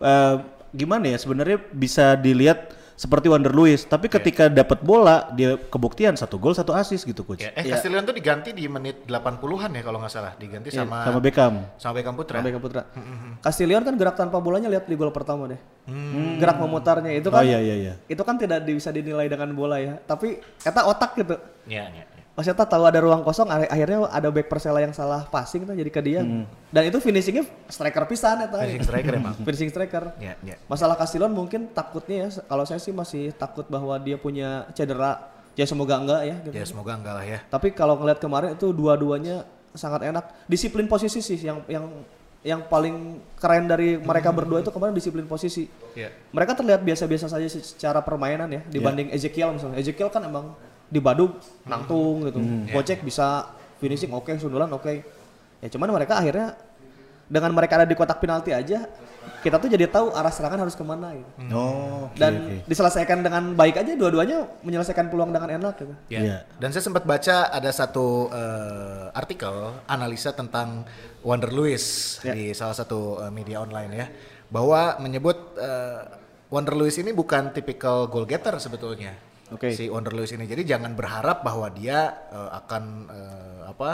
[0.01, 0.35] eh,
[0.73, 6.37] gimana ya sebenarnya bisa dilihat seperti Wonder Luis tapi ketika dapat bola dia kebuktian satu
[6.37, 7.41] gol satu assist gitu coach.
[7.41, 11.19] Ya, eh Castillion tuh diganti di menit 80-an ya kalau nggak salah, diganti sama Sama
[11.19, 11.53] Beckham.
[11.81, 12.37] sama Beckham Putra.
[12.39, 12.81] Beckham Putra.
[13.45, 15.59] Castillion kan gerak tanpa bolanya lihat di gol pertama deh.
[16.39, 17.93] Gerak memutarnya itu kan Oh iya iya iya.
[18.07, 19.97] itu kan tidak bisa dinilai dengan bola ya.
[19.99, 21.35] Tapi eta otak gitu.
[21.67, 22.03] Iya, iya.
[22.03, 22.12] iya.
[22.33, 25.77] Pas eta tahu ada ruang kosong akhir- akhirnya ada back Persela yang salah passing tuh
[25.77, 26.21] jadi ke dia.
[26.67, 28.57] Dan itu finishingnya striker pisan eta.
[28.57, 29.33] Finishing striker emang.
[29.45, 30.03] Finishing striker.
[30.17, 30.55] Iya, iya.
[30.65, 35.29] Masalah Castillion mungkin takutnya ya kalau saya sih masih takut bahwa dia punya cedera.
[35.53, 36.53] Ya semoga enggak ya gitu.
[36.57, 37.39] Ya semoga enggak lah ya.
[37.45, 40.25] Tapi kalau ngeliat kemarin itu dua-duanya sangat enak.
[40.49, 41.85] Disiplin posisi sih yang yang
[42.41, 45.69] yang paling keren dari mereka berdua itu kemarin disiplin posisi.
[45.93, 46.09] Iya.
[46.33, 49.77] Mereka terlihat biasa-biasa saja secara permainan ya dibanding Ezekiel misalnya.
[49.77, 50.57] Ezekiel kan emang
[50.93, 51.33] di Badung
[51.65, 52.39] nangtung gitu.
[52.69, 53.49] Gocek bisa
[53.81, 54.93] finishing oke, sundulan oke.
[55.57, 56.53] Ya cuman mereka akhirnya
[57.25, 58.85] dengan mereka ada di kotak penalti aja
[59.43, 61.27] kita tuh jadi tahu arah serangan harus ke mana gitu.
[61.51, 62.55] Oh, oke, Dan oke.
[62.67, 65.93] diselesaikan dengan baik aja dua-duanya menyelesaikan peluang dengan enak gitu.
[66.07, 66.19] Ya.
[66.19, 66.37] Iya.
[66.59, 70.87] Dan saya sempat baca ada satu eh, artikel analisa tentang
[71.23, 72.31] Wonder Luis Ya.
[72.35, 74.07] di salah satu eh, media online ya,
[74.47, 75.99] bahwa menyebut eh,
[76.47, 79.11] Wonder Luis ini bukan tipikal goal getter sebetulnya.
[79.53, 79.69] Oke.
[79.77, 83.89] Si Wonder Luis ini, jadi jangan berharap bahwa dia eh, akan eh, apa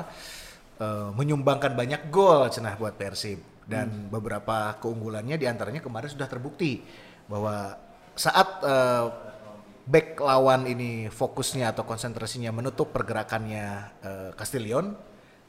[0.80, 6.82] eh, menyumbangkan banyak gol cenah buat Persib dan beberapa keunggulannya di antaranya kemarin sudah terbukti
[7.30, 7.78] bahwa
[8.18, 9.06] saat eh,
[9.90, 13.66] back lawan ini fokusnya atau konsentrasinya menutup pergerakannya
[14.02, 14.94] eh, Castillion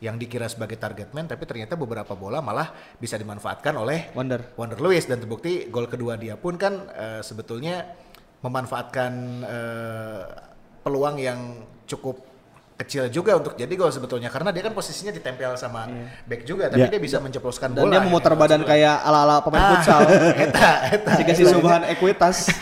[0.01, 4.57] yang dikira sebagai target man tapi ternyata beberapa bola malah bisa dimanfaatkan oleh Wonder.
[4.57, 7.85] Wonder Luis dan terbukti gol kedua dia pun kan eh, sebetulnya
[8.40, 10.22] memanfaatkan eh,
[10.81, 11.38] peluang yang
[11.85, 12.16] cukup
[12.74, 15.85] kecil juga untuk jadi gol sebetulnya karena dia kan posisinya ditempel sama
[16.24, 16.88] back juga tapi Ya.
[16.88, 18.38] dia bisa menceploskan Dan bola dia memutar ya.
[18.40, 20.00] badan kayak ala-ala pemain Ah, futsal.
[20.48, 22.48] eta eta Jika si Subhan ekuitas.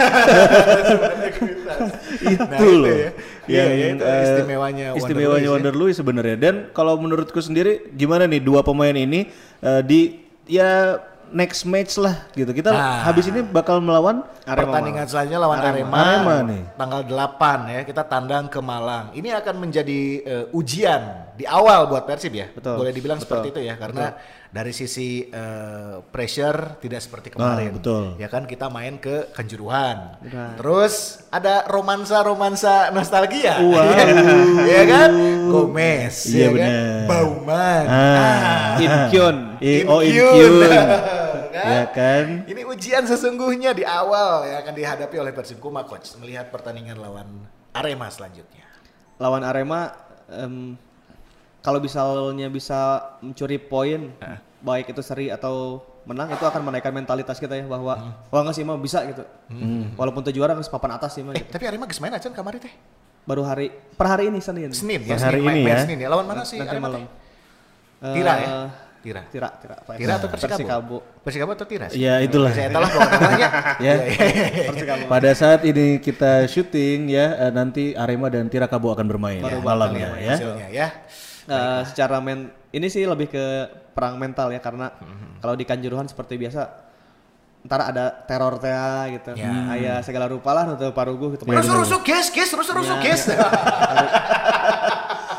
[2.18, 3.10] itu loh ya.
[3.46, 5.52] Iya, iya, itu eh, istimewanya Wonder istimewanya ya.
[5.54, 10.98] Wonder Luis sebenarnya dan kalau menurutku sendiri gimana nih dua pemain ini eh, di ya
[11.30, 13.04] next match lah gitu kita Nah.
[13.04, 16.62] habis ini bakal melawan Pertandingan selanjutnya lawan Arema, Arema nih.
[16.72, 19.12] tanggal 8 ya kita tandang ke Malang.
[19.12, 21.02] Ini akan menjadi eh, ujian
[21.36, 22.48] di awal buat Persib ya.
[22.56, 24.16] Betul, Boleh dibilang betul, seperti itu ya karena
[24.48, 27.68] dari sisi eh, pressure tidak seperti kemarin.
[27.68, 28.04] Ah, betul.
[28.16, 30.16] Ya kan kita main ke Kanjuruhan.
[30.24, 30.56] Benar.
[30.56, 33.60] Terus ada romansa-romansa nostalgia.
[33.60, 33.92] Wow.
[34.72, 35.10] ya kan?
[35.52, 36.72] Gomez, Iya, ya kan?
[37.06, 37.84] Bauman.
[37.88, 38.80] Ah.
[38.80, 39.36] Inkyun.
[39.60, 40.32] I- oh Inkyun.
[40.32, 40.52] Inkyun
[41.48, 41.64] Kan?
[41.66, 46.54] ya kan Ini ujian sesungguhnya di awal yang akan dihadapi oleh Persib Kuma coach melihat
[46.54, 47.26] pertandingan lawan
[47.74, 48.62] Arema selanjutnya.
[49.18, 49.90] Lawan Arema
[50.30, 50.78] em,
[51.58, 52.78] kalau misalnya bisa
[53.18, 54.14] mencuri poin
[54.58, 57.94] baik itu seri atau menang itu akan menaikkan mentalitas kita ya bahwa
[58.24, 59.22] wah nggak sih mah bisa gitu.
[59.94, 61.50] Walaupun tuh juara nggak papan atas sih mah Eh, gitu.
[61.50, 62.72] tapi Arema geus main acan kemarin teh.
[63.22, 64.72] Baru hari per hari ini Senin.
[64.72, 65.78] Senin ya, hari Senin, ini ya.
[65.84, 66.08] Senin ya.
[66.08, 67.04] Lawan mana sih Nanti malam.
[67.04, 67.06] teh?
[68.14, 68.46] Tira ya?
[68.48, 68.68] Eh,
[68.98, 69.22] Tira.
[69.30, 69.76] Tira, Tira.
[69.94, 70.56] Tira atau Persikabo?
[70.56, 70.96] Persikabo.
[71.22, 71.86] Persikabo atau Tira?
[71.86, 72.00] sih?
[72.00, 73.48] ya itulah Saya tahu lah pokoknya namanya.
[73.78, 73.92] ya
[74.66, 75.02] Persikabo.
[75.06, 80.08] pada saat ini kita syuting ya eh, nanti Arema dan Tirakabo akan bermain ya, malamnya
[80.16, 80.88] ya Hasilnya ya.
[81.48, 83.44] Eh, secara men ini sih lebih ke
[83.90, 85.40] perang mental ya karena Mhm.
[85.40, 86.68] kalau di Kanjuruhan seperti biasa
[87.64, 88.70] ntar ada teror teh
[89.16, 89.34] gitu.
[89.34, 89.50] Ya.
[89.72, 91.42] Aya segala rupa lah nutup paruguh gitu.
[91.42, 93.22] Rusuk-rusuk guys, guys, rusuk-rusuk Ya, guys.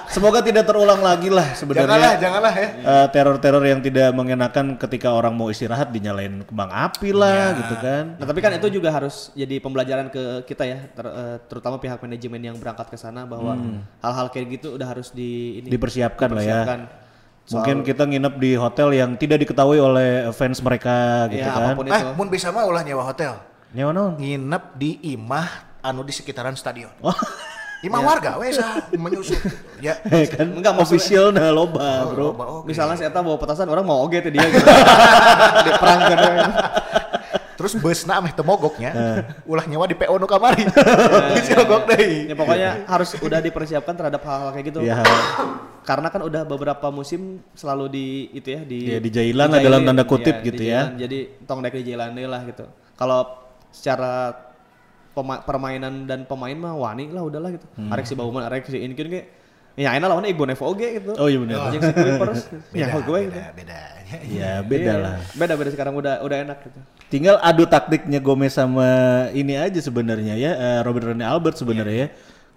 [0.09, 2.67] semoga tidak terulang lagi lah janganlah, sebenarnya janganlah ya.
[2.75, 8.03] eh, teror-teror yang tidak mengenakan ketika orang mau istirahat dinyalain kembang api lah gitu kan
[8.15, 11.97] Nah, tapi kan itu juga harus jadi pembelajaran ke kita ya, ter- eh, terutama pihak
[11.97, 13.53] manajemen yang berangkat ke sana bahwa
[13.99, 16.79] hal-hal kayak gitu udah harus di ini dipersiapkan lah ya dipersiapkan.
[17.49, 21.73] Mungkin kita nginep di hotel yang tidak diketahui oleh fans mereka gitu ya kan.
[21.73, 22.09] apa pun Eh, itu.
[22.13, 23.41] mun bisa mah ulah nyewa hotel.
[23.71, 24.13] Nyawa naon?
[24.17, 25.49] Nginep di imah
[25.81, 26.93] anu di sekitaran stadion.
[26.99, 27.09] Oh.
[27.79, 29.39] Imah warga we sah menyusup.
[29.79, 29.95] Ya.
[30.35, 32.35] kan Enggak, maksudnya- official nah loba, Bro.
[32.35, 32.75] Loba oge.
[32.75, 34.67] Misalnya saya tahu bawa petasan orang mau oge tuh dia gitu.
[35.67, 36.51] di perang kan.
[37.55, 38.91] Terus busna meh teu mogoknya.
[39.43, 40.63] Ulah nyewa di PO nu kamari.
[41.35, 42.27] Bisa mogok deui.
[42.27, 44.79] Ya pokoknya harus udah dipersiapkan terhadap hal-hal kayak gitu.
[44.83, 44.99] Ya,
[45.87, 50.03] Karena kan udah beberapa musim selalu di itu ya di Ya, dijailan lah dalam tanda
[50.03, 50.91] kutip gitu ya.
[50.95, 52.67] Jadi tong dek dijailan deui lah gitu.
[52.99, 53.23] Kalau
[53.71, 54.48] secara
[55.11, 57.65] pema- permainan dan pemain mah wani lah udahlah gitu.
[57.75, 57.91] Hmm.
[57.91, 59.21] Arek si Bauman, arek si Inkin ge
[59.79, 61.15] ya enak lawan Ibu Nevo oge gitu.
[61.15, 61.71] Oh iya benar.
[61.71, 62.41] Jeung si Kuipers.
[62.79, 63.31] ya Beda, gue gitu.
[63.31, 63.79] beda, beda.
[64.27, 65.15] Ya beda Iya, lah.
[65.33, 66.79] Beda beda sekarang udah udah enak gitu.
[67.07, 68.89] Tinggal adu taktiknya Gomez sama
[69.31, 72.09] ini aja sebenarnya ya eh, Robert Rene Albert sebenarnya ya.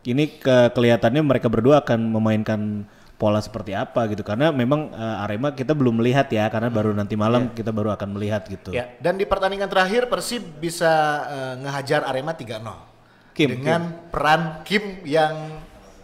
[0.02, 2.82] Ini ke kelihatannya mereka berdua akan memainkan
[3.22, 7.14] pola seperti apa gitu karena memang eh, Arema kita belum melihat ya karena baru nanti
[7.14, 8.74] malam kita baru akan melihat gitu.
[8.74, 10.90] Ya, dan di pertandingan terakhir Persib bisa
[11.30, 12.90] eh, ngehajar Arema 3-0.
[13.32, 15.62] Kim, dengan peran Kim yang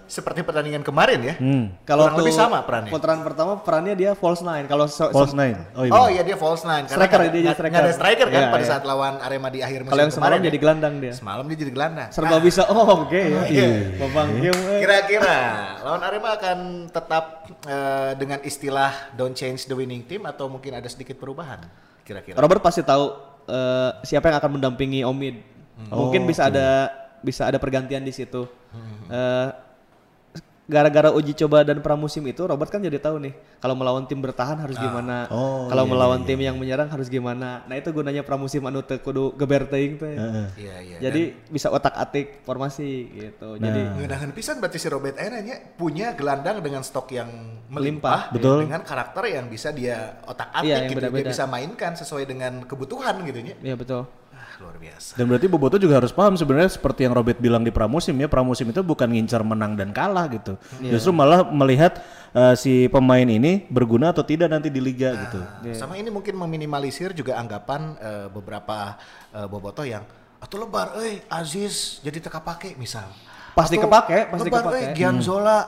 [0.09, 1.35] seperti pertandingan kemarin ya.
[1.37, 1.77] Hmm.
[1.85, 2.89] Kalau Kurang lebih sama perannya.
[2.89, 4.65] Putaran pertama perannya dia false nine.
[4.65, 5.61] Kalau so- False so- nine.
[5.77, 5.93] Oh iya.
[5.93, 7.69] Oh iya dia false nine karena Striker, dia jadi striker.
[7.69, 8.71] nggak ada striker kan Iya, pada iya.
[8.73, 10.63] saat lawan Arema di akhir musim kalau yang semalam kemarin jadi ya.
[10.65, 11.13] gelandang dia.
[11.13, 12.09] Semalam dia jadi gelandang.
[12.11, 12.63] Serba bisa.
[12.73, 13.41] Oh, oke ya.
[13.47, 13.69] Iya.
[13.95, 14.81] Eh.
[14.81, 15.37] Kira-kira
[15.85, 17.25] lawan Arema akan tetap
[17.63, 21.61] eh, dengan istilah don't change the winning team atau mungkin ada sedikit perubahan?
[22.03, 22.41] Kira-kira.
[22.41, 23.13] Robert pasti tahu
[23.45, 25.37] eh, siapa yang akan mendampingi Omid.
[25.89, 26.91] Mungkin bisa ada
[27.21, 28.49] bisa ada pergantian di situ.
[29.09, 29.49] Eh,
[30.69, 34.61] gara-gara uji coba dan pramusim itu Robert kan jadi tahu nih kalau melawan tim bertahan
[34.61, 38.61] harus gimana Oh, kalau iya, melawan tim yang menyerang harus gimana nah itu gunanya pramusim
[38.63, 40.47] anu teu kudu geber teuing teh Heeh.
[40.61, 40.97] Iya iya.
[41.01, 46.61] jadi bisa otak-atik formasi gitu jadi Ngenahan pisan berarti si Robert Aina nya punya gelandang
[46.61, 47.33] dengan stok yang
[47.69, 48.69] melimpah, Betul.
[48.69, 53.17] dengan karakter yang bisa dia otak-atik Iya, yang gitu, dia bisa mainkan sesuai dengan kebutuhan
[53.25, 53.57] gitu nya.
[53.59, 54.05] ya betul
[54.39, 55.19] Ah, luar biasa.
[55.19, 58.71] Dan berarti Boboto juga harus paham sebenarnya seperti yang Robert bilang di pramusim ya, pramusim
[58.71, 60.55] itu bukan ngincar menang dan kalah gitu.
[60.79, 61.99] Justru malah melihat
[62.31, 65.41] eh, si pemain ini berguna atau tidak nanti di liga gitu.
[65.75, 68.95] Sama ini mungkin meminimalisir juga anggapan eh, beberapa
[69.35, 70.07] eh, bobotoh yang
[70.39, 73.11] atau lebar, eh Aziz jadi teka pakai misal.
[73.59, 74.79] Pasti Atau kepake, pasti lebar, kepake.
[74.79, 75.59] eh, Gianzola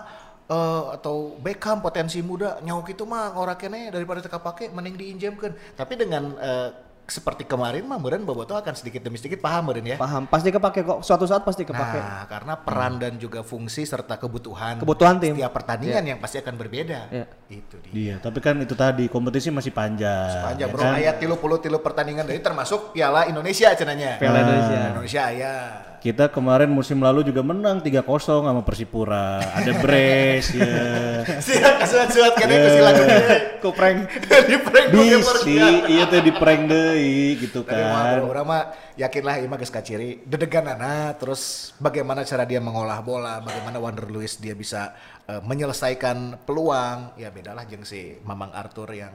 [0.47, 5.59] eh, atau Beckham potensi muda nyawa itu mah ora kene daripada teka pakai mending diinjamkan.
[5.75, 6.71] Tapi dengan eh,
[7.11, 9.97] seperti kemarin mah meureun bobotoh akan sedikit demi sedikit paham meureun ya.
[9.99, 14.17] paham pasti kepake kok suatu saat pasti kepake Nah, karena peran dan juga fungsi serta
[14.17, 15.35] kebutuhan Kebutuhan tim.
[15.35, 17.11] setiap pertandingan yang pasti akan berbeda.
[17.11, 17.27] Iya.
[17.51, 17.93] Itu dia.
[17.93, 20.55] Iya, tapi kan itu tadi kompetisi masih panjang.
[20.55, 20.95] Panjang ya bro, kan?
[20.97, 24.17] ayat tilu puluh tilu pertandingan dari termasuk Piala Indonesia cenanya.
[24.23, 25.55] Piala Indonesia Indonesia ya.
[26.01, 29.37] Kita kemarin musim lalu juga menang 3-0 sama Persipura.
[29.53, 30.73] Ada Bres ya.
[31.47, 32.91] Siap kasuat-suat kan itu sila
[33.63, 34.09] kupreng
[34.49, 35.61] di prank Bisi,
[35.93, 38.21] iya tuh di prank deui gitu Tapi mah kan.
[38.25, 38.63] orang mah
[38.97, 44.57] yakinlah ima geus kaciri dedeganana terus bagaimana cara dia mengolah bola, bagaimana Wander Luis dia
[44.57, 44.97] bisa
[45.29, 47.21] eh, menyelesaikan peluang.
[47.21, 49.13] Ya bedalah jeung si Mamang Arthur yang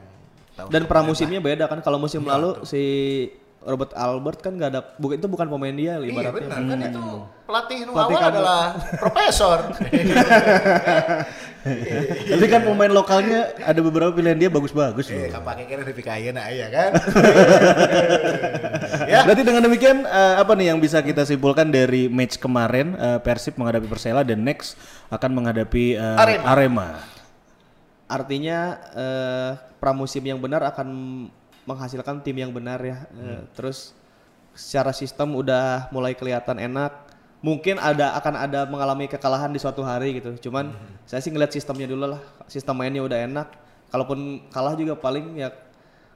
[0.56, 2.82] tahun dan pramusimnya beda kan kalau musim lalu si
[3.66, 7.04] Robert Albert kan nggak ada bu- itu bukan pemain dia Iya ibaratnya benar kan itu
[7.42, 8.32] pelatih nu Pelatih awal kamu.
[8.32, 8.62] adalah
[8.96, 9.58] profesor.
[12.26, 15.34] Tapi kan pemain lokalnya ada beberapa pilihan dia bagus-bagus Eh, loh.
[15.34, 16.90] kapake kira di pikayeuna aya kan.
[19.10, 19.18] ya.
[19.22, 23.54] Berarti dengan demikian eh, apa nih yang bisa kita simpulkan dari match kemarin eh, Persib
[23.56, 26.44] menghadapi Persela dan next akan menghadapi eh, Arema.
[26.48, 26.88] Arema.
[28.06, 28.58] artinya
[28.94, 30.88] eh, pramusim yang benar akan
[31.66, 33.04] menghasilkan tim yang benar ya.
[33.12, 33.92] Eh, terus
[34.54, 37.04] secara sistem udah mulai kelihatan enak.
[37.42, 40.34] Mungkin ada akan ada mengalami kekalahan di suatu hari gitu.
[40.40, 40.72] Cuman
[41.04, 42.22] saya sih ngeliat sistemnya dulu lah.
[42.46, 43.48] Sistem mainnya udah enak.
[43.86, 45.52] Kalaupun kalah juga paling ya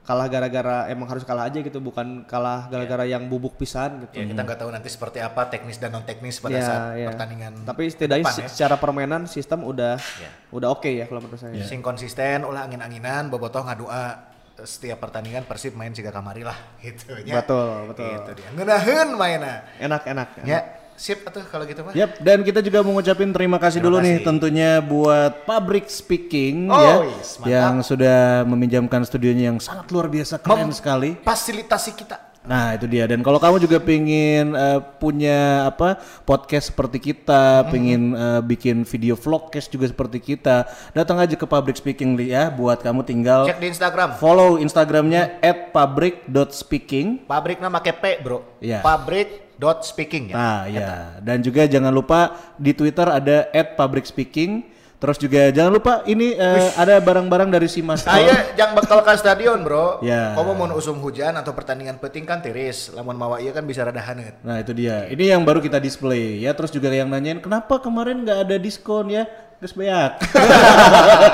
[0.01, 1.77] kalah gara-gara emang harus kalah aja gitu.
[1.77, 4.17] Bukan kalah gara-gara yang bubuk pisan gitu.
[4.17, 7.07] Ya, kita nggak tahu nanti seperti apa teknis dan non teknis pada Ya, saat ya.
[7.13, 7.53] pertandingan.
[7.63, 8.49] tapi setidaknya depan ya.
[8.49, 10.29] secara permainan sistem udah Ya.
[10.51, 11.53] udah oke ya kalau menurut saya.
[11.63, 14.30] Sing konsisten, ulah angin-anginan, bobotoh ngadua
[14.63, 17.41] setiap pertandingan Persib main siga kamari lah gitu ya.
[17.43, 18.07] Betul, betul.
[18.07, 18.49] Gitu dia.
[18.55, 19.65] Ngeunaheun mainna.
[19.77, 20.47] enak enak, enak.
[20.47, 20.59] Ya,
[20.95, 21.93] sip atuh kalau gitu mah.
[21.93, 26.77] Yap, dan kita juga mau ngucapin terima kasih dulu nih tentunya buat Public Speaking Oh,
[26.77, 27.49] ya yes, mantap.
[27.49, 31.17] yang sudah meminjamkan studionya yang sangat luar biasa keren sekali.
[31.25, 32.30] Fasilitasi kita.
[32.41, 38.17] Nah itu dia dan kalau kamu juga pingin eh, punya apa podcast seperti kita, pingin
[38.17, 40.65] eh, bikin video vlogcast juga seperti kita,
[40.97, 42.49] datang aja ke Public Speaking ya.
[42.49, 44.17] Buat kamu tinggal Cek di Instagram.
[44.17, 45.37] follow Instagramnya
[45.69, 47.29] @public.speaking.
[47.29, 48.57] Pabrik nama P, Bro.
[48.57, 48.81] Iya.
[48.81, 50.35] Pabrik dot speaking ya.
[50.35, 50.89] Nah ya
[51.21, 53.45] dan juga jangan lupa di Twitter ada
[53.77, 54.80] @publicspeaking.
[55.01, 58.05] Terus juga jangan lupa ini eh, ada barang-barang dari Simas.
[58.05, 59.97] Saya yang bakal ke stadion bro.
[60.05, 60.37] Ya.
[60.37, 62.93] Kamu mau usum hujan atau pertandingan penting kan tiris.
[62.93, 64.37] Lamun mawa iya kan bisa rada hanet.
[64.45, 65.09] Nah itu dia.
[65.09, 66.53] Ini yang baru kita display ya.
[66.53, 69.25] Terus juga yang nanyain kenapa kemarin nggak ada diskon ya?
[69.61, 70.11] Terus banyak.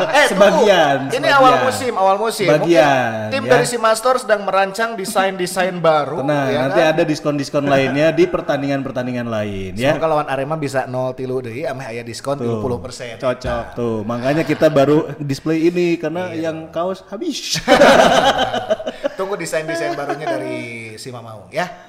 [0.08, 1.16] Eh, Sebagian, tunggu.
[1.16, 1.38] Ini sebagian.
[1.40, 2.48] awal musim, awal musim.
[2.48, 3.52] Sebagian, Mungkin tim ya.
[3.56, 6.24] dari Simastor sedang merancang desain-desain baru.
[6.28, 6.92] Nah ya nanti kan?
[6.92, 9.96] ada diskon-diskon lainnya di pertandingan-pertandingan lain ya.
[9.96, 13.16] Semoga lawan Arema bisa 0 tilu deui ame aya diskon 30 persen.
[13.16, 13.64] Cocok.
[13.80, 17.64] Tuh makanya kita baru display ini karena yang kaos habis.
[19.20, 20.58] Tunggu desain-desain barunya dari
[21.00, 21.87] Sima Maung ya.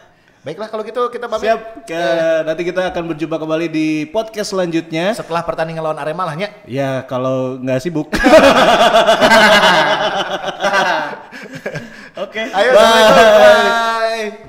[0.49, 1.45] Baiklah kalau gitu kita pamit.
[1.45, 1.85] Siap.
[1.85, 5.13] Ke- nanti kita akan berjumpa kembali di podcast selanjutnya.
[5.13, 6.49] Setelah pertandingan lawan Arema lah nya.
[6.65, 8.09] Ya kalau nggak sibuk.
[12.25, 12.49] Oke.
[12.49, 13.13] Ayo Bye.
[13.13, 14.48] Bye.